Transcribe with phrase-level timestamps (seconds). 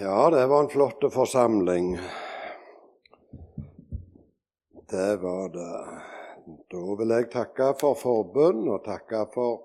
[0.00, 1.98] Ja, det var en flott forsamling.
[4.90, 6.02] Det var det.
[6.70, 9.60] Da vil jeg takke for forbund og takke for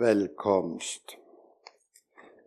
[0.00, 1.18] velkomst.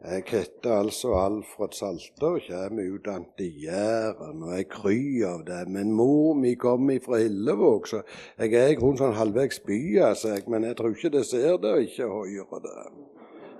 [0.01, 5.61] Jeg heter altså Alfred Salter og kommer utdannet i Jæren, og jeg kryr av det.
[5.69, 8.01] Men mor mi kom fra Hillevåg, så
[8.39, 9.79] jeg er i grunnen sånn halvveis by,
[10.09, 10.33] altså.
[10.49, 12.89] Men jeg tror ikke det ser det og ikke hører det.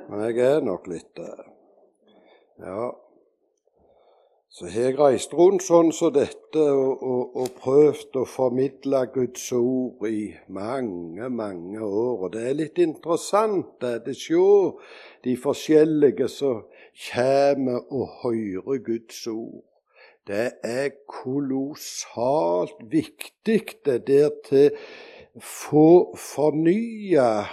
[0.09, 1.32] Men jeg er nok litt det.
[2.62, 2.89] Ja,
[4.52, 9.46] så har jeg reist rundt sånn som dette og, og, og, prøvd å formidle Guds
[9.55, 12.25] ord i mange, mange år.
[12.25, 14.42] Og det er litt interessant det, å se
[15.23, 16.65] de forskjellige som
[17.06, 19.64] kommer og hører Guds ord.
[20.28, 24.75] Det er kolossalt viktig det der til
[25.39, 27.45] få fornya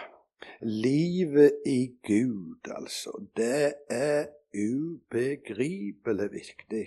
[0.66, 3.14] livet i Gud, altså.
[3.38, 6.86] Det er ubegripelig viktig.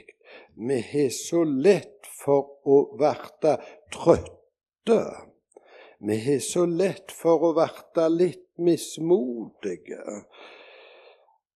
[0.55, 3.57] Vi har så lett for å verte
[3.93, 5.01] trøtte.
[5.99, 10.01] Vi har så lett for å verte litt mismodige.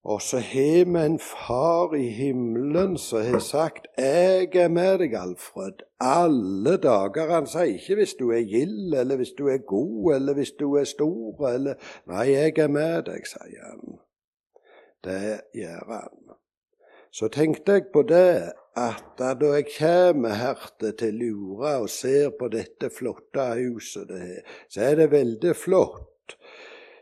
[0.05, 5.13] Og så har vi en far i himmelen som har sagt 'Jeg er med deg,
[5.13, 7.33] Alfred', alle dager.
[7.33, 10.75] Han sier ikke 'hvis du er gild', eller 'hvis du er god', eller 'hvis du
[10.75, 11.73] er stor', eller
[12.07, 13.99] 'Nei, jeg er med deg', sier han.
[15.05, 16.35] Det gjør han.
[17.15, 20.65] Så tenkte jeg på det at da jeg kommer her
[20.99, 26.35] til Lura og ser på dette flotte huset det er, så er det veldig flott.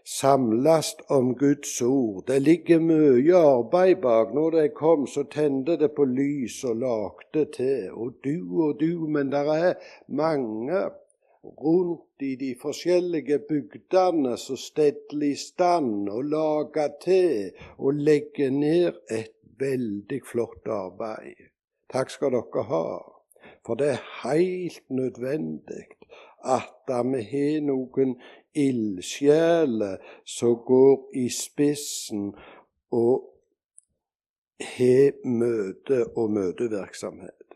[0.05, 2.25] Samlast om Guds ord.
[2.27, 4.33] Det ligger mye arbeid bak.
[4.35, 7.87] Når jeg kom, så tente det på lys og lagde til.
[7.93, 9.73] Og du og du, men det er
[10.11, 10.81] mange
[11.43, 19.01] rundt i de forskjellige bygdene som steller i stand og lager til og legger ned
[19.11, 21.49] et veldig flott arbeid.
[21.91, 22.85] Takk skal dere ha.
[23.63, 25.85] For det er helt nødvendig
[26.43, 28.17] at vi har noen
[28.55, 32.33] ildsjeler som går i spissen
[32.91, 33.29] og
[34.59, 37.55] har møte og møtevirksomhet.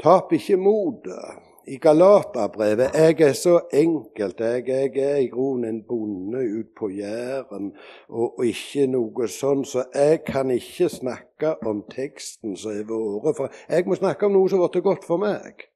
[0.00, 4.40] Tap ikke motet i Galaterbrevet Jeg er så enkelt.
[4.40, 7.72] Jeg, jeg er i grunnen en bonde ut på Jæren
[8.08, 13.36] og, og, ikke noe sånn, så jeg kan ikke snakke om teksten som har vært.
[13.38, 15.66] For jeg må snakke om noe som har blitt godt for meg.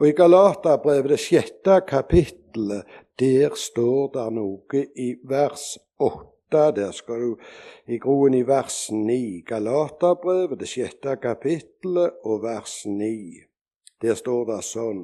[0.00, 2.88] Og i Galaterbrevet, det sjette kapittelet,
[3.20, 6.28] der står det noe i vers 8.
[6.52, 7.36] Der skal du
[7.88, 9.44] i groen i vers 9.
[9.48, 13.51] Galaterbrevet, det sjette kapittelet og vers 9.
[14.02, 15.02] Der står det sånn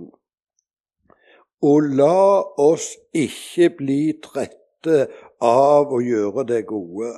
[1.68, 4.98] Og la oss ikke bli trette
[5.42, 7.10] av å gjøre det gode,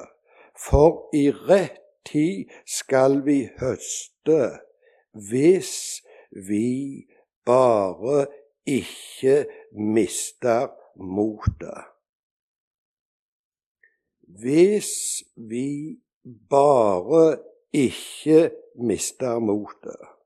[0.57, 4.39] for i rett tid skal vi høste,
[5.13, 6.01] hvis
[6.33, 7.05] vi
[7.45, 8.25] bare
[8.65, 9.43] ikke
[9.77, 11.85] mister motet.
[14.41, 14.95] Hvis
[15.37, 17.41] vi bare
[17.77, 18.49] ikke
[18.81, 20.20] mister motet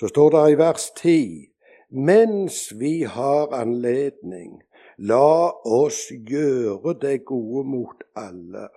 [0.00, 1.52] så står det i vers 10.:
[1.90, 4.62] Mens vi har anledning,
[4.96, 8.68] la oss gjøre det gode mot alle,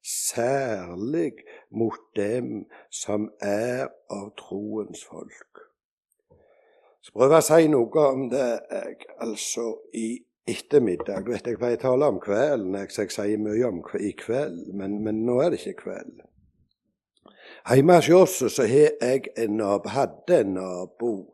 [0.00, 1.32] særlig
[1.70, 5.60] mot dem som er av troens folk.
[7.04, 10.08] Så prøver jeg å si noe om det jeg, altså i
[10.48, 11.26] ettermiddag.
[11.26, 14.14] Du vet, Jeg pleier å tale om kvelden, jeg, så jeg sier mye om i
[14.16, 16.24] kveld, men, men nå er det ikke kveld.
[17.66, 21.32] Hjemme hos oss så jeg en nabo, hadde en nabo,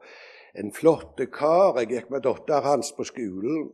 [0.56, 1.76] en flott kar.
[1.76, 3.66] Jeg gikk med datteren hans på skolen.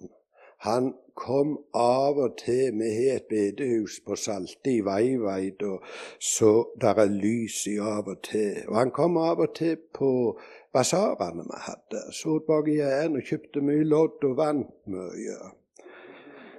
[0.66, 5.86] Han kom av og til Vi har et bedehus på Salte i Veiveid, og
[6.18, 8.64] så der er lys i av og til.
[8.66, 10.10] Og han kom av og til på
[10.74, 12.02] basarene vi hadde.
[12.10, 15.38] Så bak i gjerdet og kjøpte mye lodd og vant mye.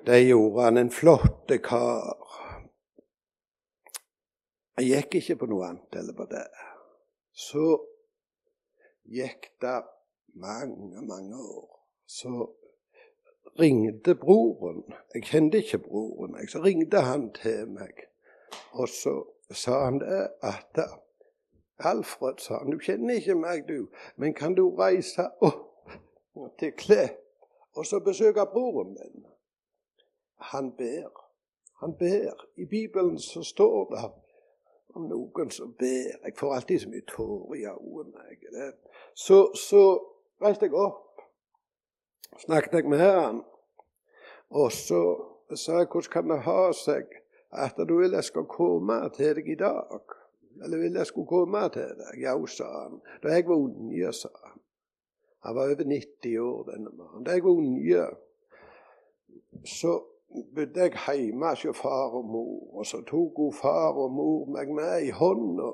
[0.08, 0.80] Det gjorde han.
[0.80, 2.16] En flott kar.
[4.79, 6.45] Jeg gikk ikke på noe annet eller på det.
[7.35, 7.64] Så
[9.11, 9.81] gikk det
[10.40, 11.67] mange, mange år.
[12.08, 12.47] Så
[13.59, 14.85] ringte broren.
[15.14, 16.37] Jeg kjente ikke broren.
[16.47, 18.05] Så ringte han til meg.
[18.72, 19.17] Og så
[19.52, 20.79] sa han det at
[21.79, 25.91] Alfred, sa han, du kjenner ikke meg, du, men kan du reise opp
[26.59, 27.20] til Klepp
[27.75, 29.28] og så besøke broren min?
[30.52, 31.11] Han ber.
[31.84, 32.47] Han ber.
[32.55, 34.11] I Bibelen så står det
[34.99, 36.19] om noen som ber.
[36.25, 38.72] Jeg får alltid så mye tårer i øynene.
[39.16, 39.84] Så, så
[40.43, 41.23] reiste jeg opp,
[42.43, 43.41] snakket jeg med han,
[44.49, 45.01] og så
[45.55, 47.19] sa jeg hvordan kan det ha seg
[47.49, 50.16] at du vil jeg skal komme til deg i dag?
[50.63, 52.22] Eller vil jeg skulle komme til deg?
[52.22, 52.99] Ja, sa han.
[53.23, 54.59] Da jeg var unge, sa han.
[55.47, 57.23] Han var over 90 år, denne mannen.
[57.25, 58.05] Da jeg var unge,
[59.66, 59.93] så
[60.55, 62.78] bodde jeg hjemme hos far og mor.
[62.78, 65.72] Og så tok hun far og mor meg med i hånda,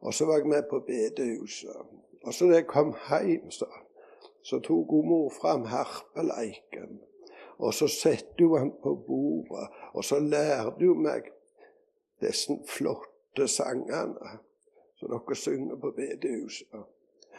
[0.00, 1.76] og så var jeg med på bedehuset.
[2.24, 3.66] Og så da jeg kom hjem, så,
[4.42, 7.00] så tok hun mor fram harpeleiken.
[7.58, 11.30] Og så satte hun den på bordet, og så lærte hun meg
[12.20, 14.38] disse flotte sangene
[14.98, 16.82] som dere synger på bedehuset.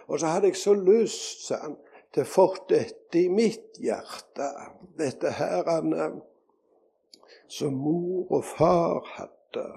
[0.08, 1.78] Og så hadde jeg så lyst, sa han,
[2.14, 4.50] til å få dette i mitt hjerte.
[5.00, 6.22] Dette her han,
[7.48, 9.68] som mor og far hadde.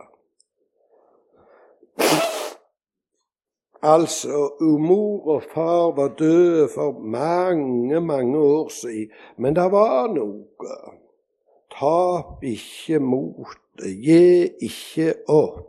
[3.82, 10.74] Altså, mor og far var døde for mange, mange år siden, men det var noe.
[11.78, 15.66] Tap ikke motet, gi ikke opp.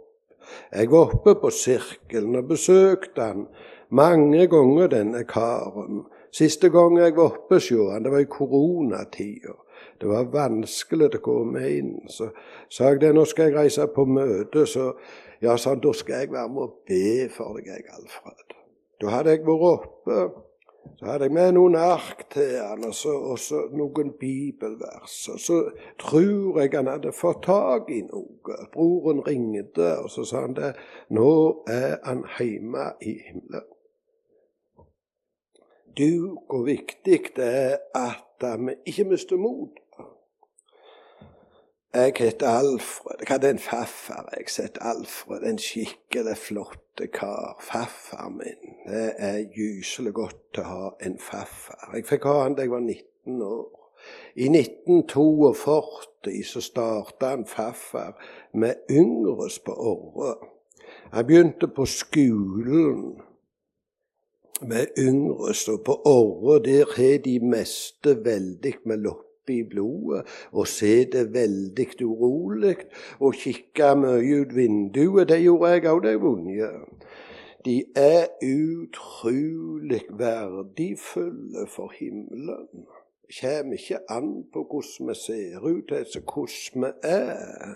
[0.74, 3.46] Jeg var oppe på sirkelen og besøkte han
[3.90, 6.06] mange ganger, denne karen.
[6.34, 9.54] Siste gang jeg var oppe hos han, det var i koronatida.
[10.00, 11.96] Det var vanskelig å komme inn.
[12.12, 12.30] Så
[12.72, 14.66] sa jeg det, nå skal jeg reise på møte.
[14.70, 14.92] Så
[15.42, 18.56] ja, sa han, da skal jeg være med og be for deg, jeg, Alfred.
[19.00, 20.22] Da hadde jeg vært oppe.
[21.00, 25.16] Så hadde jeg med noen ark til han, og så, og så noen bibelvers.
[25.32, 25.60] Og så
[26.02, 28.58] tror jeg han hadde fått tak i noe.
[28.74, 30.74] Broren ringte, og så sa han det.
[31.16, 31.30] Nå
[31.72, 33.70] er han hjemme i himmelen.
[35.98, 39.70] Du, hvor viktig det er at vi ikke mister mot.
[41.94, 43.16] Jeg heter Alfred.
[43.20, 44.30] Jeg hadde en farfar.
[44.38, 45.44] Jeg het Alfred.
[45.44, 47.58] En skikkelig flotte kar.
[47.62, 48.76] Farfar min.
[48.86, 51.90] Det er gyselig godt å ha en farfar.
[51.96, 53.80] Jeg fikk ha han da jeg var 19 år.
[54.36, 58.14] I 1942 så starta han farfar
[58.54, 60.36] med yngres på Orre.
[61.12, 63.22] Han begynte på skolen
[64.62, 70.68] med yngre og på Orre, der har de meste veldig med lopp i blodet og
[70.68, 72.76] se det veldig urolig
[73.20, 75.30] og kikke mye ut vinduet.
[75.30, 76.70] Det gjorde jeg òg det vonde.
[77.66, 82.86] De er utrolig verdifulle for himmelen.
[83.28, 87.76] Det kommer ikke an på hvordan vi ser ut, altså hvordan vi er.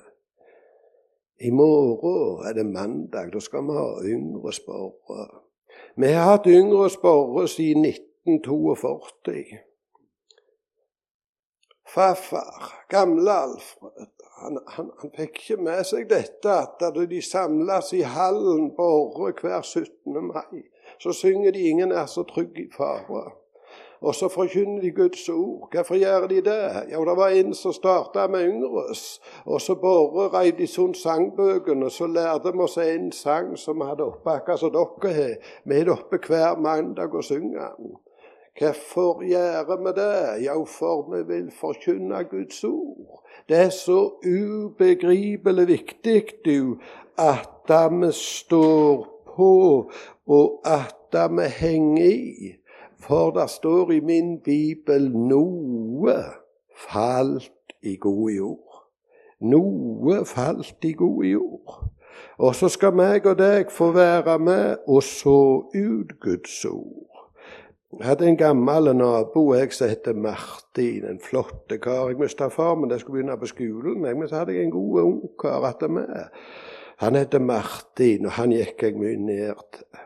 [1.40, 3.34] I morgen er det mandag.
[3.34, 5.43] Da skal vi ha yngre spørre.
[5.96, 9.44] Vi har hatt yngre sporre siden 1942.
[11.94, 14.08] Farfar, gamle Alfred,
[14.42, 18.88] han, han, han, fikk ikke med seg dette at da de samles i hallen på
[19.04, 20.18] Orre hver 17.
[20.32, 20.64] mai,
[21.00, 23.43] så synger de 'Ingen er så trygg i fare'.
[24.04, 25.70] Og så forkynner de Guds ord.
[25.72, 26.72] Hvorfor gjør de det?
[26.92, 29.22] Jo, det var en som starta med yngres.
[29.46, 33.88] Og så bare reiv de sånn sangbøkene, så lærte vi oss en sang som vi
[33.88, 35.38] hadde oppe, akkurat som dere har.
[35.64, 37.96] Vi har oppe hver mandag og synger den.
[38.60, 40.46] Hvorfor gjør vi det?
[40.46, 43.24] Jo, for vi vil forkynne Guds ord.
[43.50, 46.78] Det er så ubegripelig viktig, du,
[47.18, 49.54] at vi står på,
[50.28, 52.54] og at vi henger i.
[53.04, 56.16] For det står i min bibel noe
[56.88, 58.84] falt i god jord.
[59.44, 61.82] Noe falt i god jord.
[62.40, 65.40] Og så skal meg og deg få være med og så
[65.76, 67.10] ut Guds ord.
[68.00, 72.08] Jeg hadde en gammel nabo jeg som het Martin, en flott kar.
[72.10, 75.02] Jeg mista far men jeg skulle begynne på skolen, men så hadde jeg en god
[75.04, 76.32] ungkar igjen meg.
[77.04, 80.04] Han het Martin, og han gikk jeg mye ned til.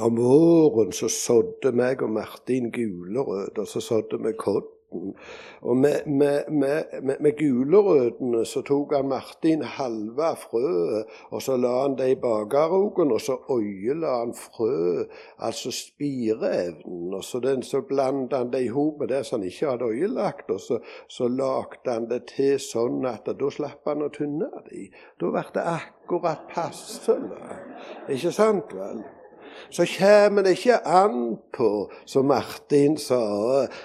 [0.00, 5.14] Om våren så sådde meg og Martin gulrøtter, så sådde vi kodden.
[5.60, 6.84] og med, med, med,
[7.20, 13.12] med gulrøttene så tok han Martin halve frøet, og så la han det i bakerroken,
[13.12, 15.04] og så øyela han frø,
[15.38, 17.14] altså spireevnen.
[17.14, 19.92] Og så, den, så blandet han det i hop med det som han ikke hadde
[19.92, 24.48] øyelagt, og så, så lagde han det til sånn at da slapp han å tynne
[24.56, 24.68] det.
[24.72, 24.92] i.
[25.20, 27.58] Da ble det akkurat passende.
[28.08, 29.04] Ikke sant, vel?
[29.70, 31.70] Så kommer det ikke an på,
[32.06, 33.22] som Martin sa,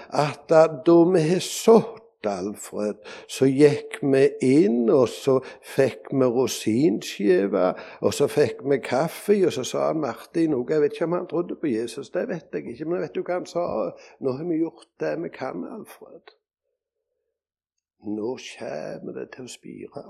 [0.09, 2.95] at da vi har sådd Alfred,
[3.29, 5.37] så gikk vi inn, og så
[5.75, 7.67] fikk vi rosinskive,
[8.01, 10.65] og så fikk vi kaffe, og så sa Martin noe.
[10.69, 13.23] Jeg vet ikke om han trodde på Jesus, det vet jeg ikke, men vet du
[13.23, 13.67] hva han sa?
[14.19, 16.35] Nå har vi gjort det vi kan, Alfred.
[18.07, 20.03] Nå kommer det til å spire.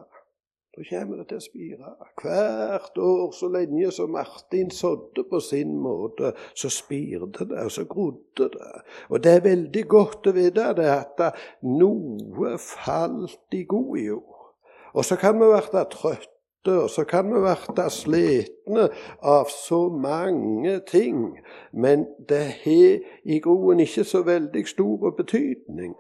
[0.78, 1.92] Da kommer det til å spire.
[2.22, 7.86] Hvert år så lenge som Martin sådde på sin måte, så spirte det, og så
[7.90, 8.74] grodde det.
[9.10, 11.24] Og det er veldig godt å vite det at
[11.66, 14.50] noe falt i god jord.
[14.94, 16.36] Og så kan vi bli trøtte
[16.68, 18.90] og så kan vi bli slitne
[19.24, 21.40] av så mange ting.
[21.74, 25.96] Men det har i groen ikke så veldig stor betydning.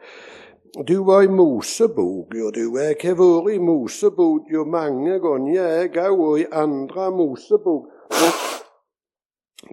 [0.87, 2.77] Du var i Mosebok, jo du.
[2.77, 6.19] Jeg har vært i Mosebok jo mange ganger, jeg òg.
[6.19, 7.87] Og i andre Mosebok,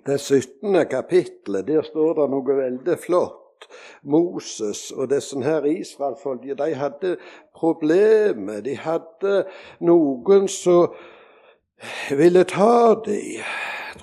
[0.06, 0.86] det 17.
[0.90, 3.68] kapittelet, der står det noe veldig flott.
[4.02, 7.16] Moses og disse her israelfolket, de hadde
[7.56, 8.60] problemer.
[8.60, 9.44] De hadde
[9.80, 10.92] noen som
[12.10, 13.40] ville ta dem.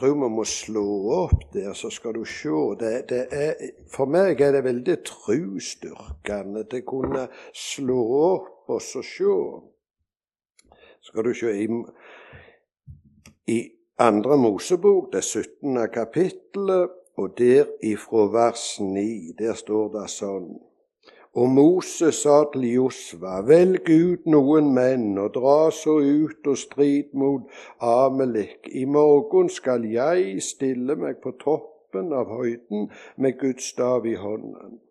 [0.02, 2.50] Tror vi må slå opp der, så skal du se.
[2.80, 3.60] Det, det er,
[3.94, 9.36] for meg er det veldig trosstyrkende å kunne slå opp og så se.
[11.06, 11.70] Skal du se i,
[13.54, 13.60] i
[14.02, 15.78] andre Mosebok, det 17.
[15.94, 20.50] kapittelet, og der ifra vers 9, der står det sånn
[21.34, 27.14] Og Moses sa til Josva, velg ut noen menn og dra så ut og strid
[27.16, 27.46] mot
[27.80, 28.68] Amelik.
[28.68, 34.82] I morgen skal jeg stille meg på toppen av høyden med Guds stav i hånden.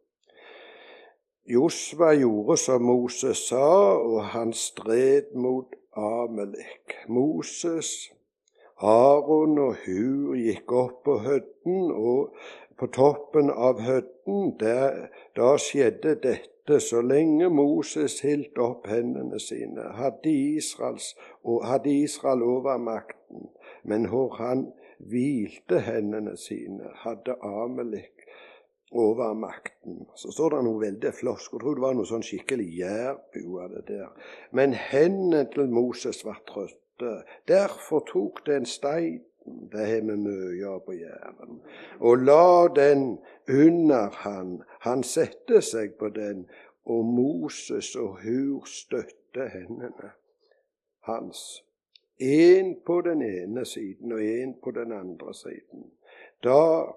[1.45, 3.67] Josva gjorde som Moses sa,
[4.01, 6.97] og han stred mot Amelik.
[7.09, 8.09] Moses
[8.81, 12.33] Aron og Hur gikk opp på høtten, og
[12.81, 19.91] på toppen av høtten, der, da skjedde dette så lenge Moses hilt opp hendene sine,
[19.99, 21.13] hadde, Israels,
[21.45, 23.51] hadde Israel over makten.
[23.85, 28.25] Men hvor han hvilte hendene sine, hadde Amelik
[28.91, 30.07] over makten.
[30.17, 31.45] Så står det noe veldig flott.
[31.45, 34.31] Skulle tro det var noe sånn skikkelig jærbu av det der.
[34.57, 37.21] Men hendene til Moses var trøtte.
[37.49, 41.61] Derfor tok det en steinen, det har vi mye på Jæren,
[42.01, 43.19] og la den
[43.49, 44.63] under han.
[44.81, 46.47] Han sette seg på den,
[46.85, 50.13] og Moses og Hur støtte hendene
[51.09, 51.65] hans.
[52.21, 55.91] Én på den ene siden og én på den andre siden.
[56.45, 56.93] Da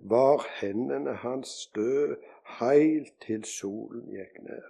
[0.00, 2.14] var hendene hans stø
[2.58, 4.66] heilt til solen gikk ned.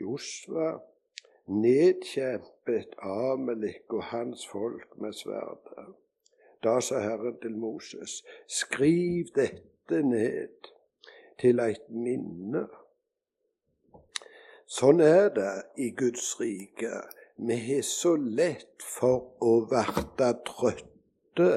[0.00, 0.78] Josva
[1.46, 5.94] nedkjempet Amelik og hans folk med sverdet.
[6.64, 10.72] Da sa Herren til Moses, skriv dette ned
[11.38, 12.66] til eit minne.
[14.66, 17.04] Sånn er det i Guds rike.
[17.36, 21.50] Vi har så lett for å verte trøtte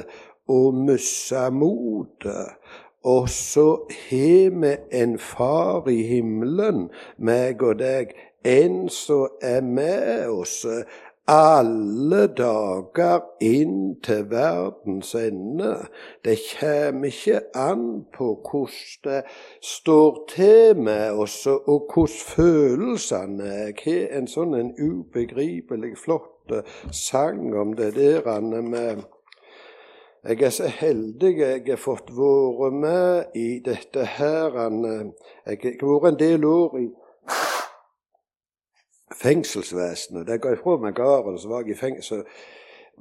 [0.52, 2.60] og miste motet.
[3.08, 8.12] Og så har vi en far i himmelen, meg og deg,
[8.46, 10.66] en som er med oss
[11.30, 15.76] alle dager inn til verdens ende.
[16.26, 17.84] Det kommer ikke an
[18.16, 19.20] på hvordan det
[19.62, 23.70] står til med oss, og hvordan følelsene er.
[23.86, 26.56] Jeg har en sånn en ubegripelig flott
[26.92, 29.06] sang om det der med
[30.24, 34.52] jeg er så heldig jeg har fått være med i dette her.
[34.52, 36.90] Jeg har vært en del år i
[39.16, 40.28] fengselsvesenet.
[40.28, 42.24] Da jeg ga ifra meg gården, så var jeg i fengsel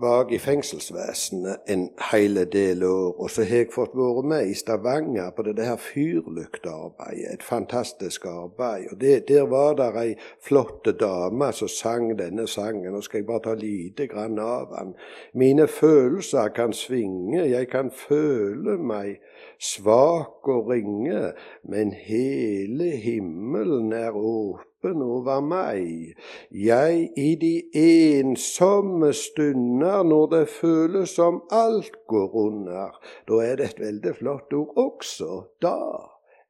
[0.01, 3.17] var jeg i fengselsvesenet en hel del år.
[3.19, 7.33] Og så har jeg fått være med i Stavanger på det her fyrlyktearbeidet.
[7.35, 8.87] Et fantastisk arbeid.
[8.93, 12.93] Og det, Der var det ei flott dame som sang denne sangen.
[12.93, 14.95] Nå skal jeg bare ta lite grann av den.
[15.35, 19.19] Mine følelser kan svinge, jeg kan føle meg
[19.59, 21.33] svak og ringe,
[21.65, 26.15] men hele himmelen er åpen åpen over meg.
[26.51, 33.01] Jeg i de ensomme stunder, når det føles som alt går under.
[33.29, 35.43] Da er det et veldig flott ord også.
[35.63, 35.77] Da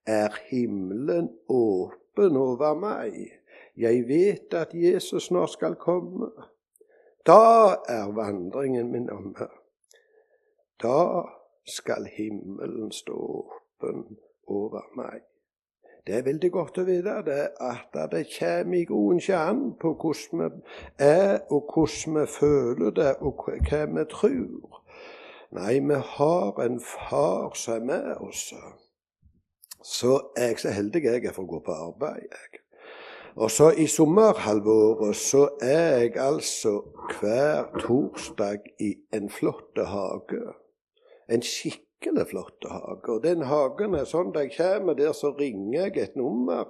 [0.07, 3.33] er himmelen åpen over meg.
[3.77, 6.31] Jeg vet at Jesus snart skal komme.
[7.27, 9.49] Da er vandringen min omme.
[10.83, 11.25] Da
[11.67, 15.28] skal himmelen stå åpen over meg.
[16.09, 18.85] Det er veldig godt å vite det, at det kommer i
[19.21, 20.47] ikke an på hvordan vi
[21.05, 24.79] er, og hvordan vi føler det, og hva vi tror.
[25.53, 28.55] Nei, vi har en far som er med oss.
[29.85, 32.25] Så er jeg så heldig jeg er for å gå på arbeid.
[32.25, 32.63] Jeg.
[33.37, 36.73] Og så i sommerhalvåret så er jeg altså
[37.19, 40.41] hver torsdag i en flott hage.
[41.29, 43.13] En skikkelig skikkelig flott hage.
[43.13, 46.69] Og den hagen er sånn da jeg kommer der, så ringer jeg et nummer,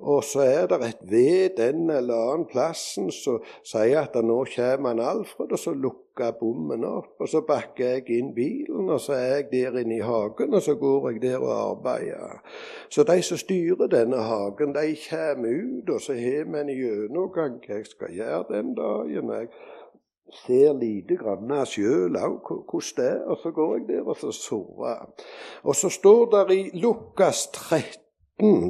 [0.00, 4.94] og så er det et ved den eller annen plassen som sier at nå kommer
[4.94, 7.14] han Alfred, og så lukker bommen opp.
[7.20, 10.62] Og så bakker jeg inn bilen, og så er jeg der inne i hagen, og
[10.62, 12.40] så går jeg der og arbeider.
[12.88, 17.60] Så de som styrer denne hagen, de kommer ut, og så har vi en gjennomgang
[17.60, 19.32] hva jeg skal gjøre den dagen.
[19.36, 19.52] Jeg
[20.44, 23.22] ser lite grann sjøl òg hvordan det er.
[23.26, 25.08] Og så går jeg der og så sover.
[25.62, 28.06] Og så står det i Lukas 13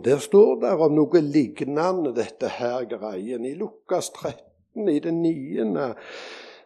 [0.05, 3.45] der står det om noe lignende dette her greien.
[3.47, 5.95] I Lukas 13, i det niende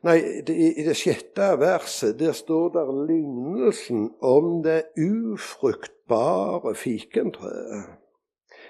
[0.05, 0.19] Nei,
[0.53, 7.89] i det sjette verset der står det lignelsen om det ufruktbare fikentreet.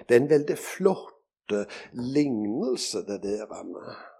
[0.07, 1.55] Det er en veldig flott
[1.91, 3.51] lignelse, det der.
[3.51, 4.14] Anna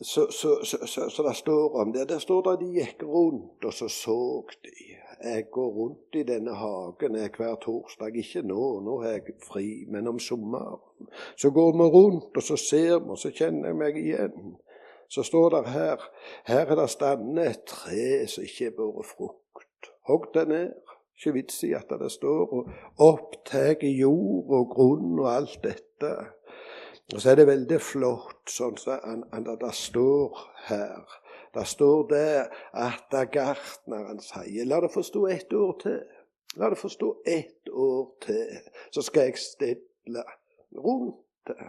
[0.00, 2.08] så, så, så, så, det står om det.
[2.08, 4.74] Der står det at de gikk rundt, og så så de.
[5.24, 8.16] Jeg går rundt i denne hagen hver torsdag.
[8.16, 11.08] Ikke nå, nå har jeg fri, men om sommeren.
[11.36, 14.56] Så går vi rundt, og så ser vi, og så kjenner jeg meg igjen.
[15.08, 16.04] Så står det her
[16.44, 19.92] her er det standende et tre som ikke har båret frukt.
[20.08, 20.72] Hogg det ned.
[21.16, 22.66] Ikke vits i at det står og
[23.00, 26.12] opptar jord og grunn og alt dette.
[27.14, 31.16] Og så er det veldig flott, sånn som så det står her.
[31.54, 36.00] Det står der at gartneren sier La det få stå ett år til.
[36.58, 38.56] La det få stå ett år til,
[38.90, 40.24] så skal jeg stille
[40.76, 41.68] rundt det.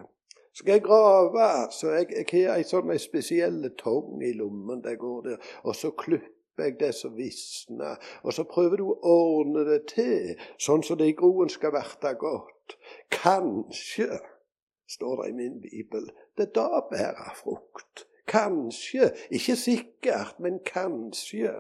[0.57, 4.97] Skal jeg grave, så jeg, jeg har ei sånn ei spesiell tong i lommen der
[4.97, 9.67] går der, og så klipper jeg det som visner, og så prøver du å ordne
[9.67, 12.73] det til, sånn som det i groen skal verte godt.
[13.13, 14.17] Kanskje
[14.89, 16.11] står det i min bibel.
[16.37, 18.07] Det da bærer frukt.
[18.27, 21.53] Kanskje, ikke sikkert, men kanskje.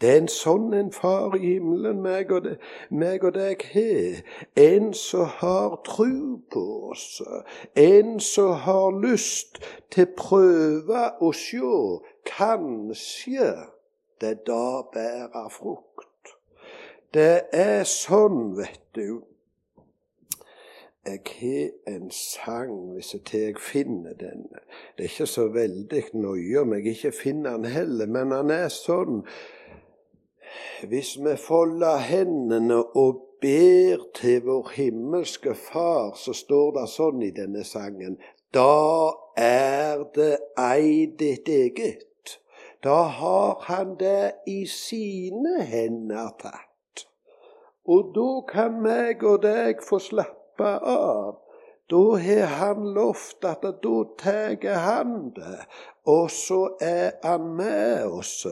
[0.00, 2.56] Det er en sånn en far i himmelen meg og, det,
[2.90, 4.22] meg og deg har.
[4.58, 7.20] En som har tru på oss.
[7.78, 9.60] En som har lyst
[9.94, 11.76] til prøve å sjå.
[12.26, 13.52] Kanskje
[14.22, 16.34] det da bærer frukt.
[17.14, 19.22] Det er sånn, vet du,
[21.06, 24.46] jeg har en sang, hvis jeg finner den.
[24.96, 28.68] Det er ikke så veldig nøye om jeg ikke finner den heller, men han er
[28.68, 29.24] sånn
[30.86, 37.30] Hvis vi folder hendene og ber til vår himmelske Far, så står det sånn i
[37.34, 38.18] denne sangen
[38.54, 42.36] Da er det ei ditt eget.
[42.84, 47.06] Da har han det i sine hender tatt.
[47.86, 51.38] Og da kan meg og deg få slappe slappe av.
[51.86, 55.66] Da har han lovt at da tar han det,
[56.06, 58.46] og så er han med oss.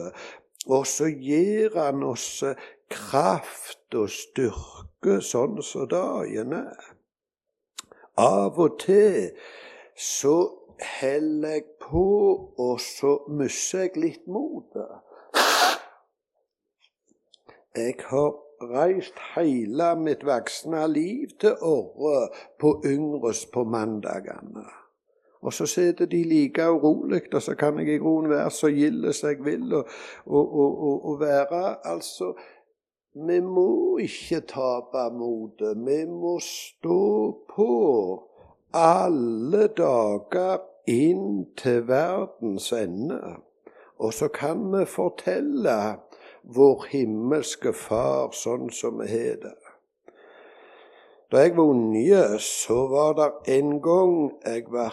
[0.67, 2.43] Og så gir han oss
[2.89, 6.91] kraft og styrke sånn som dagen er.
[8.17, 9.31] Av og til
[9.95, 10.35] så
[10.99, 12.05] holder jeg på,
[12.57, 15.01] og så mister jeg litt motet.
[17.75, 24.67] Jeg har reist hele mitt voksne liv til Orre på Yngres på mandagene.
[25.41, 29.13] Og så sitter de like urolig, og så kan jeg i grunnen være så gild
[29.13, 29.87] som jeg vil, og,
[30.25, 32.33] og, og, og, være Altså
[33.13, 35.77] Vi må ikke tape motet.
[35.77, 37.71] Vi må stå på
[38.73, 43.19] alle dager inn til verdens ende.
[43.99, 45.97] Og så kan vi fortelle
[46.43, 49.57] vår himmelske Far sånn som vi har det.
[51.31, 54.87] Da jeg var unge, så var det en gang jeg ble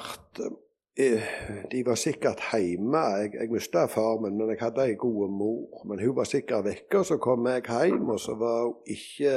[1.71, 2.99] De var sikkert hjemme.
[2.99, 5.85] Jeg, jeg mista far min, men jeg hadde ei god mor.
[5.87, 9.37] Men hun var sikkert vekke, og så kom jeg hjem, og så var hun ikke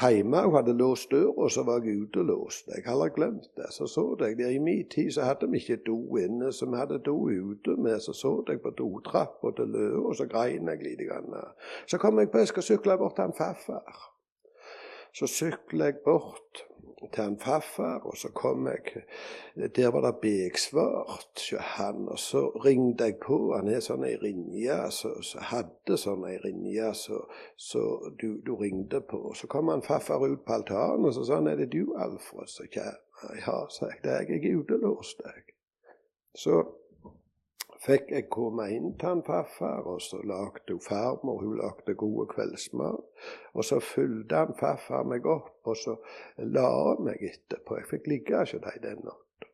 [0.00, 0.42] hjemme.
[0.42, 2.66] Hun hadde låst døra, og så var jeg utelåst.
[2.74, 3.70] Jeg hadde glemt det.
[3.70, 6.76] Så så jeg der I min tid så hadde vi ikke do inne, så vi
[6.76, 8.00] hadde do ute med.
[8.00, 11.06] Så så jeg på dotrappa til Løa, og så grein jeg litt.
[11.86, 14.10] Så kom jeg på jeg skal sykle bort til en farfar.
[15.14, 16.66] Så sykler jeg bort
[17.12, 19.04] til en farfar, og så kom jeg
[19.76, 23.54] Der var det begsvart hos han, og så ringte jeg på.
[23.56, 27.20] Han er sånn ei rinje, så, så, hadde sånn ei rinje, så,
[27.56, 27.82] så
[28.20, 29.20] du, du, ringte på.
[29.30, 31.94] Og så kom han farfar ut på altanen, og så sa han er det du,
[32.00, 32.48] Alfred?
[32.48, 32.96] Så kjære,
[33.42, 35.46] ja, sa jeg, det er jeg, jeg er utelåst, jeg.
[36.36, 36.62] Så
[37.86, 43.04] fikk jeg komme inn til farfar, og så lagde hun farmor hun lagde gode kveldsmat.
[43.54, 45.96] Og så fulgte han farfar meg opp, og så
[46.38, 47.78] la han meg etterpå.
[47.80, 49.52] Jeg fikk ligge hos dem den natta.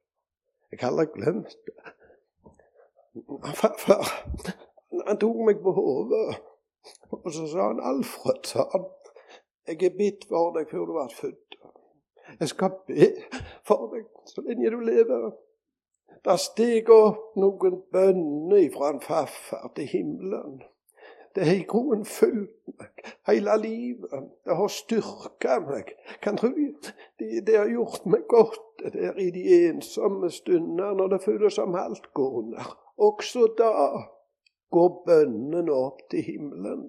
[0.73, 1.77] Jeg har aldri glemt det.
[3.61, 4.09] Farfar
[5.07, 6.41] han tok meg på hodet,
[7.13, 8.85] og så sa han 'Alfred', sa han.
[9.67, 11.57] 'Jeg er bitt for deg før du ble født.'
[12.41, 13.07] 'Jeg skal be
[13.69, 15.33] for deg så lenge du lever.'
[16.25, 20.61] Det steg opp noen bønner fra en farfar til himmelen.
[21.35, 24.29] Det har i grunnen fulgt meg hele livet.
[24.45, 25.95] Det har styrka meg.
[26.23, 31.23] Kan tro det, det har gjort meg godt der i de ensomme stunder når det
[31.25, 32.77] føles som alt går under.
[32.99, 33.73] Også da
[34.71, 36.89] går bønnene opp til himmelen.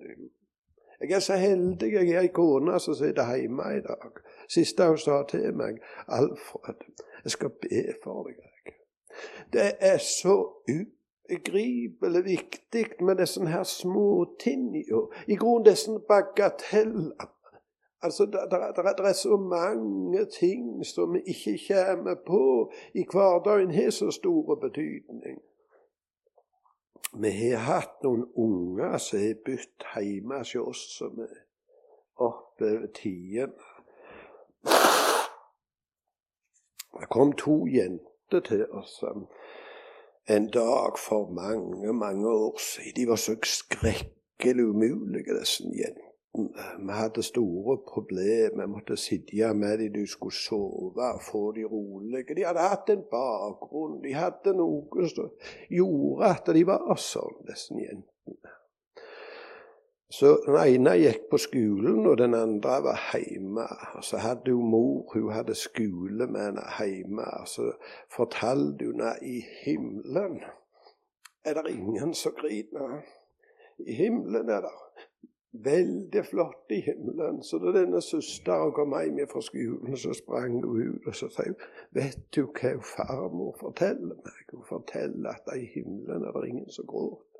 [0.99, 4.23] Jeg er så heldig jeg har ei kone som sitter hjemme i dag.
[4.47, 6.83] Siste hun sa til meg, 'Alfred,
[7.23, 8.52] jeg skal be for deg.'
[9.53, 10.35] Det er så
[10.69, 14.83] ubegripelig viktig med disse her småtingene.
[15.27, 17.13] I grunnen disse bagatellene.
[18.03, 24.11] Altså, det, er så mange ting som vi ikke kommer på i hverdagen, har så
[24.11, 25.39] stor betydning.
[27.21, 31.43] Vi har hatt noen unger som har bodd hjemme hos oss som er
[32.17, 33.53] oppover tiden.
[36.99, 39.03] Det kom to jenter til oss
[40.29, 42.95] en dag for mange, mange år siden.
[42.95, 46.09] De var så skrekkelig umulige, disse jentene.
[46.79, 48.65] Vi hadde store problemer.
[48.65, 52.35] Vi måtte sitte med dem, du skulle sove og få dem rolige.
[52.35, 55.29] De hadde hatt en bakgrunn, de hadde noe som
[55.69, 58.57] gjorde at de var sånn, disse jentene.
[60.13, 63.65] Så Den ene gikk på skolen, og den andre var hjemme.
[63.97, 67.25] Og så hadde hun mor hun hadde skole med henne hjemme.
[67.39, 67.71] Og så
[68.15, 70.37] fortalte hun at i himmelen
[71.45, 73.01] er det ingen som griner.
[73.79, 74.75] I himmelen er det
[75.65, 77.43] veldig flott i himmelen.
[77.43, 81.49] Så da denne søsteren kom hjem fra skolen, så sprang hun ut og så sa
[81.49, 81.57] hun,
[81.91, 84.41] vet du hva farmor forteller meg?
[84.53, 87.32] Hun forteller at i himmelen er det ingen som gråter.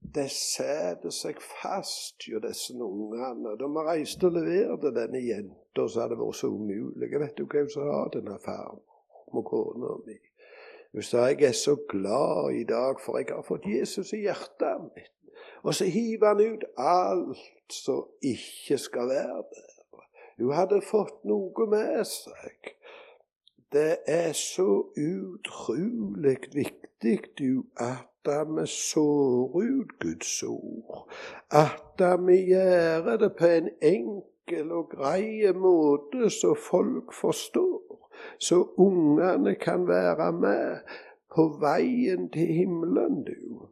[0.00, 3.56] Det setter seg fast jo disse ungene.
[3.58, 7.10] Da vi reiste og leverte denne jenta, så hadde det vært så umulig.
[7.20, 10.18] Vet du hvem som har denne farmor kona mi?
[10.94, 14.86] Hun sa jeg er så glad i dag, for jeg har fått Jesus i hjertet
[14.86, 15.12] mitt.
[15.62, 19.74] Og så hiver han ut alt som ikke skal være der.
[20.38, 22.74] Hun hadde fått noe med seg.
[23.72, 31.10] Det er så utrolig viktig du, at vi sår ut Guds ord.
[31.50, 37.98] At vi gjør det på en enkel og grei måte så folk forstår.
[38.38, 40.78] Så ungene kan være med
[41.34, 43.68] på veien til himmelen, du.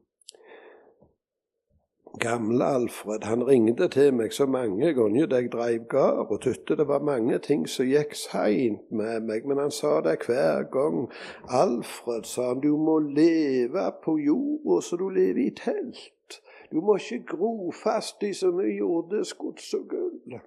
[2.21, 6.77] Gamle Alfred han ringte til meg så mange ganger da jeg dreiv gard og tykte
[6.81, 11.11] det var mange ting som gikk seint med meg, men han sa det hver gang.
[11.45, 16.41] 'Alfred', sa han, 'du må leve på jorda så du lever i telt'.
[16.73, 20.41] Du må ikke gro fast i så mye jordisk gods og gull.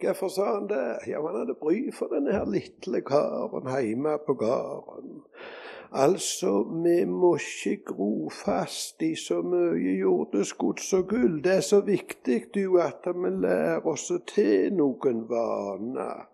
[0.00, 0.98] Hvorfor sa han det?
[1.08, 5.22] Ja, han hadde bry for denne her lille karen hjemme på gården.
[5.92, 6.50] Altså,
[6.84, 11.38] vi må ikke gro fast i så mye jordisk gods og gull.
[11.44, 16.26] Det er så viktig du, at vi lærer oss til noen vaner.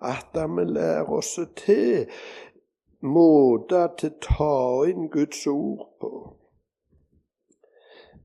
[0.00, 2.06] At vi lærer oss til
[3.02, 4.56] måter til å ta
[4.88, 6.12] inn Guds ord på.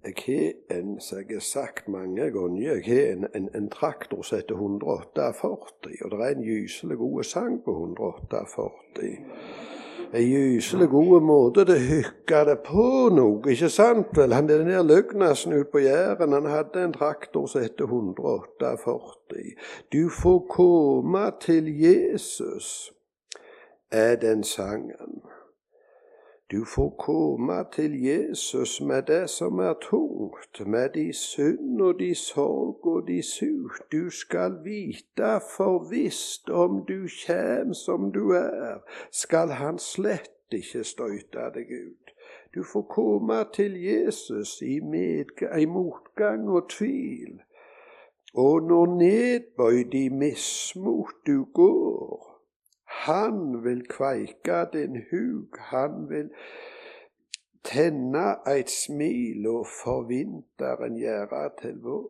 [0.05, 4.21] Jeg har en, som jeg har sagt mange ganger, jeg har en, en, en traktor
[4.21, 9.11] som heter 148, og det er en gyselig god sang på 148
[10.13, 12.85] en gyselig god måte det å hykke det på
[13.15, 14.33] noe, ikke sant vel?
[14.35, 19.45] Han den der Løgnassen ute på Jæren, han hadde en traktor som het 148.
[19.93, 22.91] Du får komme til Jesus,
[23.91, 25.21] er den sangen.
[26.51, 32.15] Du får komme til Jesus med det som er tungt, med de synd og de
[32.15, 33.77] sorg og de sut.
[33.91, 40.83] Du skal vite for visst om du kjem som du er, skal han slett ikke
[40.83, 42.11] støyte deg ut.
[42.55, 44.75] Du får komme til Jesus i,
[45.59, 47.39] i motgang og tvil.
[48.35, 52.30] Og når nedbøyd i mismot du går,
[52.91, 56.29] han vil kveike din hug, han vil
[57.63, 62.09] tenne eit smil og for vinteren gjøre til vår.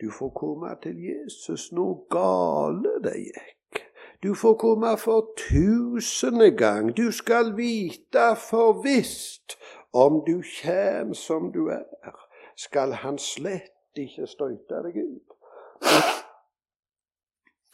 [0.00, 3.82] Du får komme til Jesus når gale det gikk.
[4.22, 6.96] Du får komme for tusende gang.
[6.96, 9.58] Du skal vite for visst
[9.92, 12.14] om du kjem som du er,
[12.56, 16.27] skal han slett ikke støyte deg ut.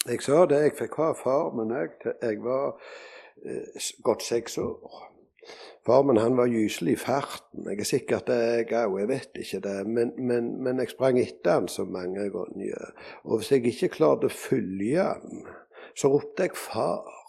[0.08, 2.74] Jeg sa det, jeg fikk ha far min jeg, jeg var
[3.40, 4.98] eh, godt seks år.
[5.86, 7.64] Far min han var gyselig i farten.
[7.70, 9.74] Jeg er sikkert det, jeg òg, jeg vet ikke det.
[9.88, 12.92] Men, men, men, jeg sprang etter han så mange ganger.
[13.24, 15.44] Og hvis jeg ikke klarte å følge han,
[15.96, 17.20] så ropte jeg 'far'.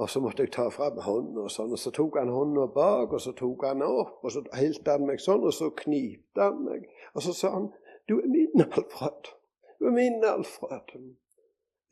[0.00, 3.12] Og så måtte jeg ta fram hånda, og sånn, og så tok han hånda bak,
[3.12, 6.62] og så tok han opp, og så hilt han meg sånn, og så knipte han
[6.64, 6.88] meg.
[7.12, 7.72] Og så sa han
[8.08, 9.34] 'Du er min, Alfred'.
[9.78, 10.96] Du er min, Alfred.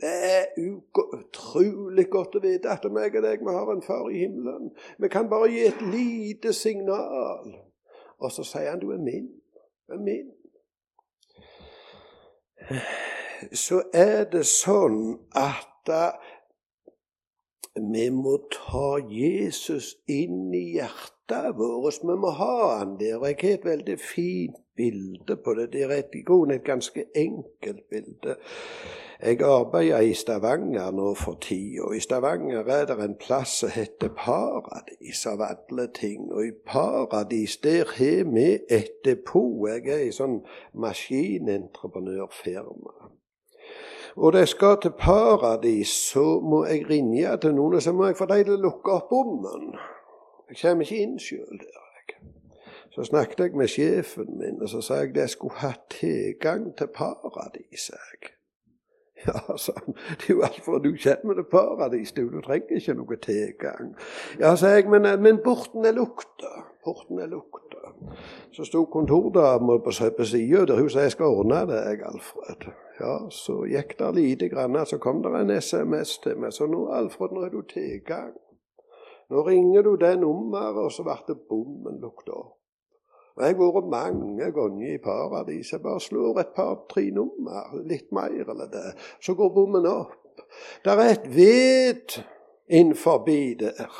[0.00, 4.22] Det er utrolig godt å vite at meg og deg vi har en far i
[4.22, 4.70] himmelen.
[4.98, 7.52] Vi kan bare gi et lite signal,
[8.18, 9.28] og så sier han du er min.
[9.88, 10.30] Du er min.
[13.52, 15.90] Så er det sånn at
[17.80, 22.02] vi må ta Jesus inn i hjertet vårt.
[22.02, 23.20] Vi må ha han der.
[23.30, 25.70] Jeg har et veldig fint bilde på det.
[25.72, 28.36] Det er et, et ganske enkelt bilde.
[29.22, 34.08] Jeg arbeider i Stavanger nå for tida, i Stavanger er det en plass som heter
[34.16, 36.32] Paradis av alle ting.
[36.32, 39.68] Og i Paradis der har vi et depot.
[39.68, 40.40] Jeg er i sånn
[40.72, 42.92] maskinentreprenørfirma.
[44.16, 48.06] Og da jeg skal til Paradis, så må jeg ringe til noen, og så må
[48.08, 49.76] jeg få dem til å lukke opp bommen.
[50.48, 51.76] Jeg kommer ikke inn sjøl der.
[52.90, 56.76] Så snakket jeg med sjefen min, og så sa jeg at jeg skulle ha tilgang
[56.78, 57.90] til Paradis.
[59.26, 62.22] Ja, han, det er jo alt du kommer til paradis, du.
[62.32, 63.94] Du trenger ikke noe tilgang.
[64.40, 66.52] Ja, sa jeg, men, men porten er lukta.
[66.84, 67.92] Porten er lukta.
[68.52, 70.80] Så sto kontordama på, på sida der.
[70.80, 72.70] Hun sa jeg skal ordne deg, Alfred.
[73.00, 76.52] Ja, så gikk det lite grann, så kom det en SMS til meg.
[76.52, 78.32] Så nå, Alfred, nå har du tilgang.
[79.30, 82.59] Nå ringer du det nummeret, og så ble bommen lukta opp.
[83.36, 85.72] Og Jeg har vært mange ganger i paradis.
[85.72, 90.16] Jeg bare slår et par-tre nummer, litt mer eller det, så går bommen opp.
[90.84, 92.22] Det er et ved
[92.68, 93.90] innenfor der.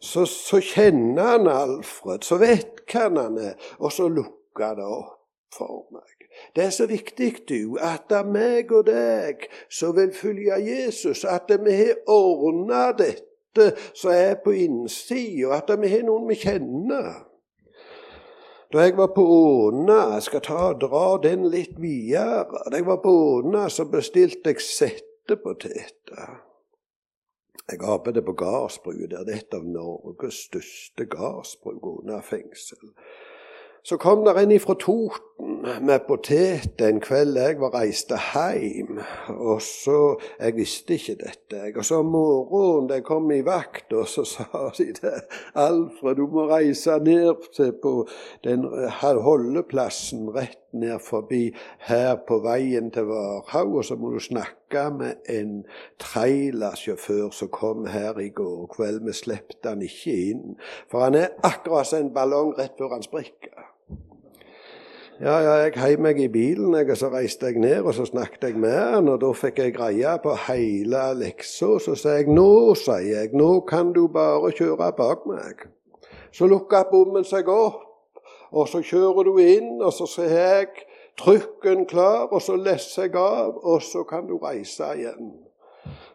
[0.00, 5.18] Så, så kjenner han Alfred, så vet hvem han er, og så lukker det opp
[5.54, 6.20] for meg.
[6.56, 11.24] Det er så viktig, du, at det er meg og deg som vil følge Jesus,
[11.24, 17.26] at vi har ordna dette som er på innsida, at vi har noen vi kjenner.
[18.70, 22.44] Da jeg var på Åna Jeg skal ta dra den litt videre.
[22.70, 26.38] Da jeg var på Åna, så bestilte jeg settepoteter.
[27.70, 29.26] Jeg arbeidet på gardsbruket der.
[29.26, 32.94] Det er et av Norges største gardsbruk, under fengsel.
[33.84, 35.40] Så kom der en ifra Toten
[35.80, 39.00] med potet en kveld jeg var reiste hjem.
[39.28, 41.60] Og så Jeg visste ikke dette.
[41.76, 45.22] Og så om morgenen da jeg kom i vakt, og så sa de det.
[45.54, 47.34] Alfred du må reise ned
[47.82, 48.08] på
[48.44, 48.66] den
[49.00, 51.50] holdeplassen rett ned forbi
[51.88, 55.64] her på veien til Varhaug, og så må du snakke med en
[55.98, 59.02] trailersjåfør som kom her i går kveld.
[59.06, 60.56] Vi slepte han ikke inn,
[60.90, 63.69] for han er akkurat som en ballong rett før han sprikker.
[65.20, 68.06] Ja, ja, jeg heiv meg i bilen, jeg, og så reiste jeg ned og så
[68.08, 71.74] snakket jeg med han, og Da fikk jeg greie på hele leksa.
[71.76, 75.66] Så sa jeg nå, sier jeg, nå kan du bare kjøre bak meg.
[76.32, 77.84] Så lukka bommen seg opp,
[78.48, 80.88] og så kjører du inn, og så ser jeg
[81.20, 85.34] trykken klar, og så lesser jeg av, og så kan du reise igjen.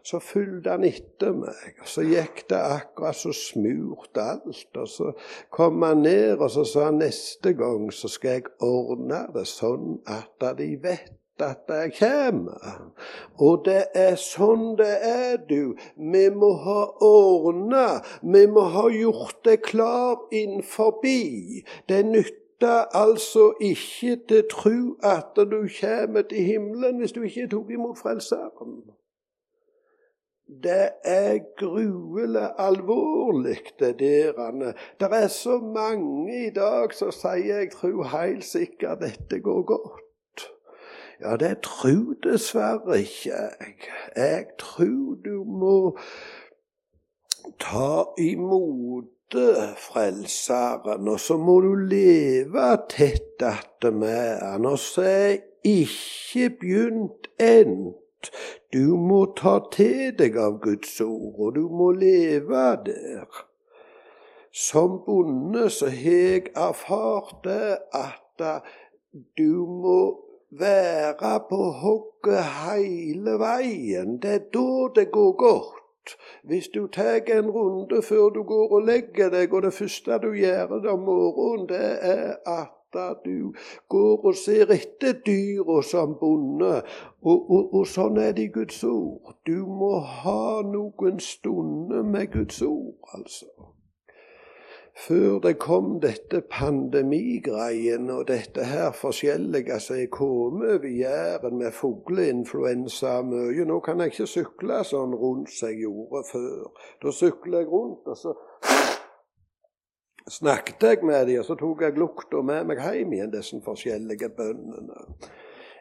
[0.06, 4.70] Så fulgte han etter meg, og så gikk det akkurat så smurt alt.
[4.78, 5.10] Og så
[5.50, 9.96] kom han ned, og så sa han neste gang så skal jeg ordne det sånn
[10.06, 12.92] at de vet at jeg kommer.
[13.38, 15.74] Og det er sånn det er, du.
[15.96, 21.02] Vi må ha ordna, vi må ha gjort det klar innenfor.
[21.88, 27.70] Det nytter altså ikke til tru at du kommer til himmelen hvis du ikke tok
[27.70, 28.80] imot Frelseren.
[30.46, 34.72] Det er gruelig alvorlig, det der.
[35.00, 40.46] Det er så mange i dag som sier jeg tror helt sikkert dette går godt.
[41.20, 43.74] Ja, det tror dessverre ikke jeg.
[44.16, 45.98] Jeg tror du må
[47.58, 49.04] ta imot
[49.76, 53.42] Frelseren, og så må du leve tett
[53.92, 54.66] med Han.
[54.66, 58.05] Og så er ikke begynt ennå
[58.72, 63.42] du må ta til deg av Guds ord, og du må leve der.
[64.56, 68.44] Som bonde så har jeg erfart at
[69.38, 70.00] du må
[70.50, 74.16] være på hogget hele veien.
[74.22, 76.16] Det er da det går godt.
[76.42, 80.32] Hvis du tar en runde før du går og legger deg, og det første du
[80.32, 83.54] gjør om morgenen, det er at at du
[83.88, 86.82] går og ser etter dyra som bonde.
[87.22, 89.36] Og, og, og, sånn er det i Guds ord.
[89.46, 93.50] Du må ha noen stunder med Guds ord, altså.
[94.96, 101.76] Før det kom dette pandemigreien og dette her forskjellige som er kommet over Jæren med
[101.76, 106.86] fugleinfluensa mye Nå kan jeg ikke sykle sånn rundt som jeg gjorde før.
[107.04, 108.32] Da sykler jeg rundt, og så
[110.30, 114.30] snakket jeg med dem, og så tok jeg lukta med meg hjem igjen, disse forskjellige
[114.36, 115.04] bøndene.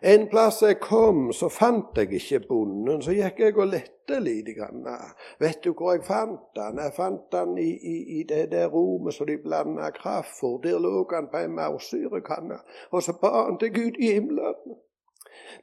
[0.06, 3.00] En plass jeg kom, så fant jeg ikke bonden.
[3.02, 4.20] Så gikk jeg og lette
[4.54, 4.84] grann.
[5.42, 6.78] Vet du hvor jeg fant han?
[6.78, 10.60] Jeg fant han i, i, i det der rommet som de blanda kraftfôr.
[10.62, 12.60] Der lå han på en maursyrekanne.
[12.92, 14.78] Og så ba han til Gud i himmelen.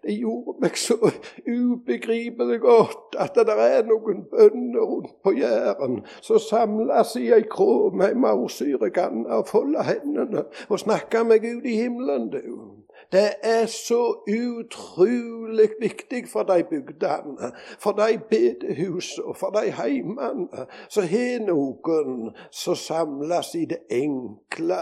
[0.03, 0.99] Det gjorde meg så
[1.47, 7.91] ubegripelig godt at det er noen bønder rundt på Jæren som samles i ei krå
[7.91, 12.83] med ei maursyrekanne og folder hendene og snakker med Gud i himmelen, du.
[13.13, 21.05] Det er så utrolig viktig for de bygdene, for de bedehusene, for de heimene som
[21.05, 24.81] har noen som samles i det enkle,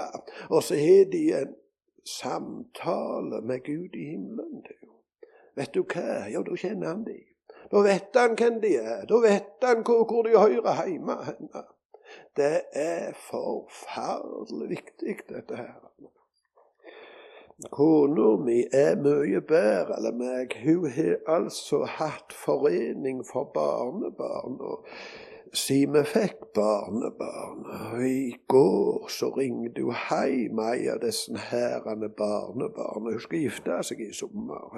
[0.50, 1.56] og så har de en
[2.06, 4.62] samtale med Gud i himmelen.
[5.56, 6.24] Vet du hva?
[6.30, 7.18] Ja, da kjenner han de.
[7.70, 9.04] Da vet han hvem de er.
[9.10, 11.16] Da vet han hvor, hvor de hører hjemme.
[11.26, 11.64] Henne.
[12.36, 15.78] Det er forferdelig viktig, dette her.
[17.70, 20.54] Kona mi er mye bedre enn meg.
[20.64, 24.56] Hun har altså hatt forening for barnebarn.
[24.60, 24.86] og
[25.52, 27.64] siden vi fikk barnebarn.
[27.92, 33.14] Og I går så ringte hun hjem ei av disse herrene barnebarna.
[33.14, 34.68] Hun skal gifte seg i sommer.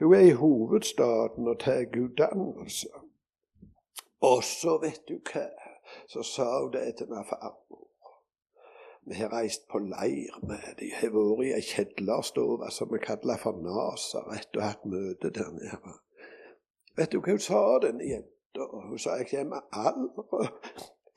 [0.00, 2.88] Hun, er i hovedstaden og tar utdannelse.
[4.22, 5.48] Og så, vet du hva,
[6.08, 7.88] så sa hun det til meg farmor.
[9.02, 13.40] Vi har reist på leir med de har vært i ei kjellerstove som vi kaller
[13.42, 15.96] for Nasaret, og hatt møte der nede.
[16.96, 18.41] Vet du hva hun sa, denne jenta?
[18.56, 20.48] Hun sa jeg kommer aldri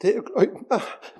[0.01, 0.79] til å glemme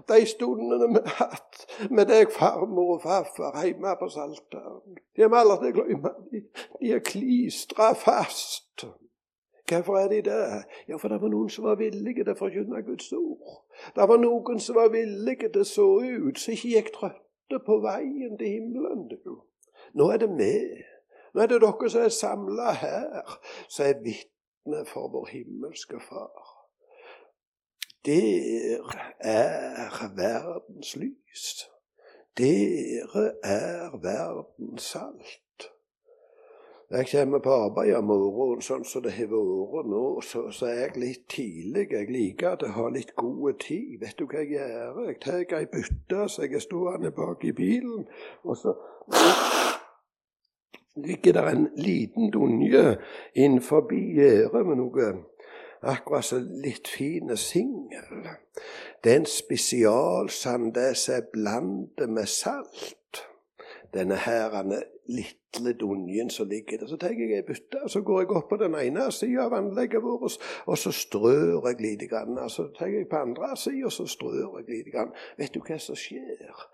[0.10, 5.00] de stundene vi har hatt med deg, farmor og farfar, hjemme på Saltdalen.
[5.16, 6.44] De kommer aldri til glemme de.
[6.82, 8.86] De er klistra fast.
[9.70, 10.64] Hvorfor er de det?
[10.88, 13.64] Ja, for det var noen som var villige til å forkynne Guds ord.
[13.96, 17.80] Det var noen som var villige til å så ut, som ikke gikk trøtte på
[17.82, 19.08] veien til himmelen.
[19.98, 20.54] Nå er det vi.
[21.34, 23.34] Nå er det dere som er samla her,
[23.68, 23.98] som er
[24.66, 26.66] vitne for vår himmelske Far.
[28.06, 31.70] Dere er verdens lys.
[32.38, 35.72] Dere er verdens salt.
[36.92, 40.84] Jeg kommer på arbeid om morgenen sånn som det har vært nå, så, så, er
[40.84, 41.88] jeg litt tidlig.
[41.92, 43.98] Jeg liker å ha litt god tid.
[44.04, 45.02] Vet du hva jeg gjør?
[45.08, 48.06] Jeg tar ei bytte så jeg er stående bak i bilen,
[48.46, 48.76] og så
[50.96, 52.98] ligger der en liten dunje
[53.36, 55.14] innenfor gjerdet med noe
[55.86, 58.26] akkurat så litt fine singel.
[59.04, 63.22] Det er en spesialsand det som er blandet med salt.
[63.94, 64.56] Denne her
[65.08, 66.88] lille dunjen som ligger der.
[66.88, 70.04] Så tenker jeg jeg bytter, så går jeg opp på den ene sida av anlegget
[70.04, 72.40] vårt, og så strør jeg lite grann.
[72.50, 75.14] Så tenker jeg på andre sida, og så strør jeg lite grann.
[75.38, 76.66] Vet du hva som skjer?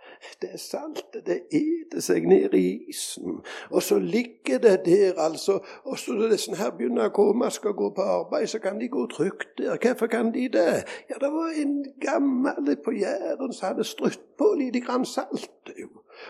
[0.42, 1.26] Det er saltet.
[1.26, 3.42] Det eter seg ned i isen.
[3.70, 5.60] Og så ligger det der, altså.
[5.84, 8.90] Og så når disse her begynner å komme, skal gå på arbeid, så kan de
[8.92, 9.78] gå trygt der.
[9.82, 10.84] Hvorfor kan de det?
[11.10, 15.50] Ja, det var en gammel på Jæren som hadde strøtt på lite grann salt.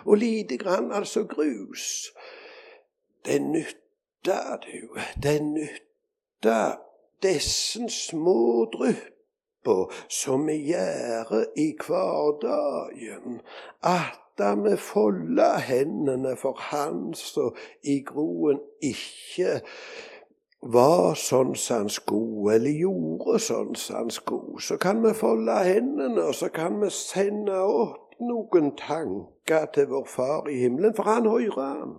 [0.05, 2.11] Og lite grann altså grus.
[3.25, 4.99] Det nytter, du.
[5.23, 6.77] Det nytter.
[7.21, 13.41] disse små drypper som vi gjør i hverdagen.
[13.83, 14.17] At
[14.63, 19.61] vi folder hendene for Han som i groen ikke
[20.61, 24.61] var sånn som han skulle, eller gjorde sånn som han skulle.
[24.61, 29.40] Så kan vi folde hendene, og så kan vi sende opp noen tanker
[29.73, 31.93] til vår Far i himmelen, for han hører han.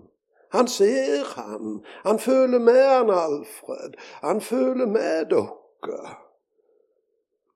[0.52, 1.80] Han ser han.
[2.06, 3.94] Han føler med han, Alfred.
[4.22, 6.16] Han føler med dere.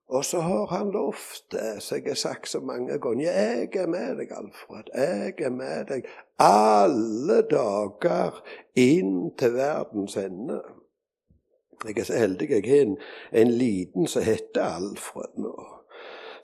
[0.09, 3.33] Og så har han lovt det, som jeg har sagt så mange ganger.
[3.33, 4.91] Jeg er med deg, Alfred.
[4.95, 6.07] Jeg er med deg
[6.39, 8.43] alle dager
[8.75, 10.61] inn til verdens ende.
[11.85, 12.97] Jeg er så heldig jeg har en,
[13.33, 15.76] en liten som heter Alfred nå.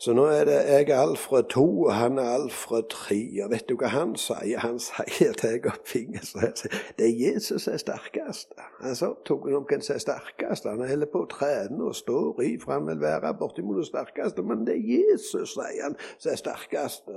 [0.03, 3.19] Så nå er det jeg er Alfred 2, og han er Alfred 3.
[3.45, 4.59] Og vet du hva han sier?
[4.59, 6.57] Han sier til jeg opp fingeren
[6.99, 8.57] det er Jesus som er sterkest.
[8.81, 10.67] Han sa tok han hvem som er sterkest.
[10.67, 14.42] Han holder på å trene og står i, for han vil være bortimot den sterkeste.
[14.42, 17.13] Men det er Jesus, sier han, som er sterkest.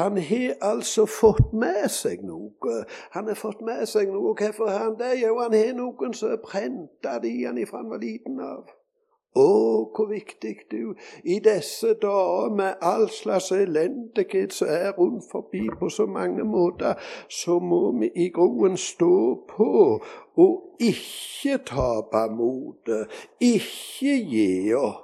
[0.00, 2.80] Han har altså fått med seg noe.
[3.14, 4.34] Han har fått med seg noe.
[4.34, 5.12] Hvorfor har han det?
[5.22, 8.66] Jo, han har noen som er prenta i han ifra han var liten av.
[9.36, 9.48] Å,
[9.92, 15.90] hvor viktig du i disse dager med all slags elendighet som er rundt forbi på
[15.92, 16.96] så mange måter,
[17.28, 19.18] så må vi i groen stå
[19.50, 19.72] på
[20.36, 25.02] og ikke tape motet, ikke gi opp.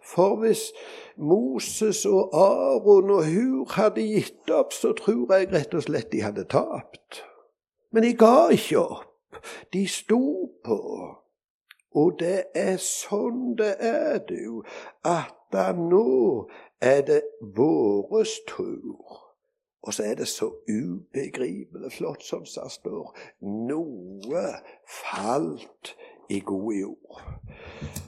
[0.00, 0.72] For hvis
[1.16, 6.22] Moses og Aron og Hur hadde gitt opp, så tror jeg rett og slett de
[6.24, 7.20] hadde tapt.
[7.92, 9.12] Men de ga ikke opp.
[9.72, 10.22] De sto
[10.64, 10.80] på.
[11.94, 14.62] Og det er sånn det er, du,
[15.04, 16.48] at da nå
[16.82, 17.22] er det
[17.56, 19.22] våres tur.
[19.86, 23.12] Og så er det så ubegripelig flott som det står.
[23.40, 24.46] Noe
[24.90, 25.94] falt
[26.28, 27.22] i god jord.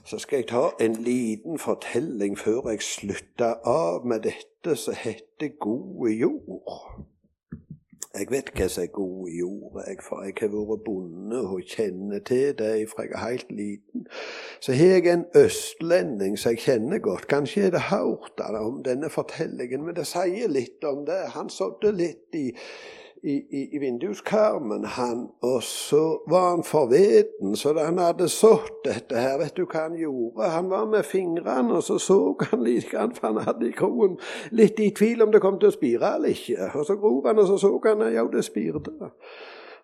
[0.05, 5.55] Så skal jeg ta en liten fortelling før jeg slutter av med dette som heter
[5.61, 7.07] god jord.
[8.19, 12.23] Jeg vet hva som er god jord, jeg, for jeg har vært bonde og kjenner
[12.27, 14.07] til det fra jeg er helt liten.
[14.61, 17.29] Så har jeg en østlending som jeg kjenner godt.
[17.31, 21.21] Kanskje har det hørt om denne fortellingen, men det sier litt om det.
[21.37, 22.49] Han sådde litt i
[23.23, 27.57] i, i, i vinduskarmen, han, og så var han forveden.
[27.57, 30.51] Så han hadde sådd dette her, vet du hva han gjorde?
[30.51, 34.19] Han var med fingrene, og så så han litt, for han i kroen
[34.51, 36.71] litt i tvil om det kom til å spire eller ikke.
[36.75, 39.13] Og så grov han, og så så han at det spirte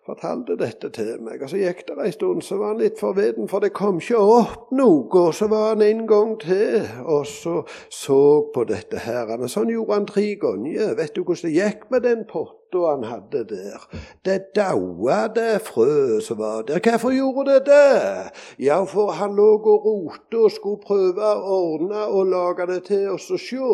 [0.05, 1.41] fortalte dette til meg.
[1.41, 4.19] Og Så gikk det en stund, så var han litt forveden, for det kom ikke
[4.21, 5.09] opp noe.
[5.09, 8.19] Og så var han en gang til og så så
[8.53, 9.31] på dette her.
[9.49, 10.95] Sånn gjorde han tre ganger.
[10.97, 13.85] Vet du hvordan det gikk med den potta han hadde der?
[14.25, 16.81] Det daua det frø som var der.
[16.83, 18.31] Hvorfor gjorde det det?
[18.67, 23.09] Ja, for han lå og rote og skulle prøve å ordne og lage det til
[23.15, 23.71] oss å sjå.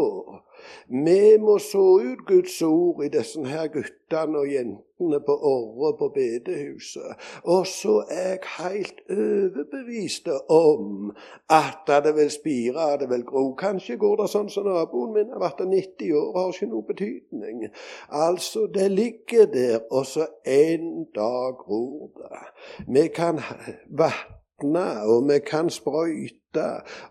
[0.91, 4.90] Vi må så ut Guds ord i disse her guttene og jentene
[5.25, 7.15] på Orre på bedehuset.
[7.43, 11.11] Og så er jeg helt overbevist om
[11.49, 13.53] at det vil spire, det vil gro.
[13.55, 17.65] Kanskje går det sånn som naboen min har vært 90 år har ikke noe betydning.
[18.09, 22.45] Altså, det ligger der, og så en dag gror det.
[22.87, 23.41] Vi kan
[23.89, 26.39] vatne, og vi kan sprøyte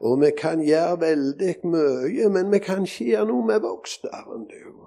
[0.00, 4.86] og vi kan gjøre veldig mye, men vi kan ikke gjøre noe med bokstaven, du.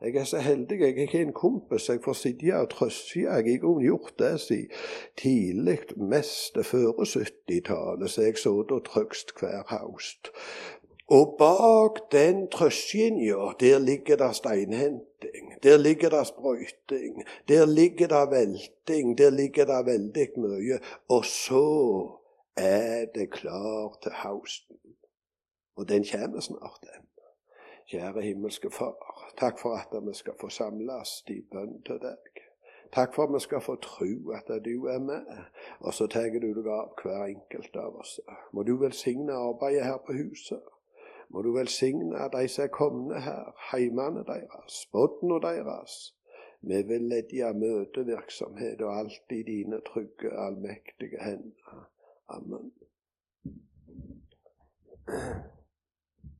[0.00, 3.20] Jeg er så heldig jeg har en kompis jeg får sitte og trøste.
[3.20, 4.68] Jeg har gjort det siden
[5.16, 10.30] tidlig, mest før 70-tallet, så jeg satt og trøst hver høst.
[11.10, 18.30] Og bak den trøstlinja, der ligger det steinhenting, der ligger det sprøyting, der ligger det
[18.30, 20.78] velting, der ligger det veldig mye.
[21.08, 21.66] Og så
[22.56, 24.76] er det klar til hausten.
[25.76, 27.07] Og den kommer snart, den.
[27.88, 32.42] Kjære himmelske Far, takk for at vi skal få samles i bønn til deg.
[32.92, 35.24] Takk for at vi skal få tro at du er med,
[35.80, 38.20] og så tar du deg av hver enkelt av oss.
[38.52, 40.60] Må du velsigne arbeidet her på huset.
[41.28, 45.98] Må du velsigne de som er kommet her, heimene deres, båtene deres.
[46.60, 51.86] Vi vil ledje møtevirksomhet og alt i dine trygge, allmektige hender.
[52.28, 52.72] Amen.